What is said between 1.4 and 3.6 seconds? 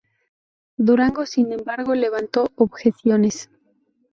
embargo, levantó objeciones.